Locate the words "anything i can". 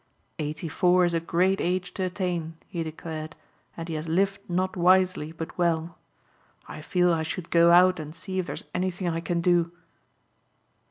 8.73-9.41